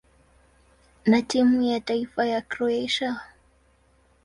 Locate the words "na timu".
1.05-1.61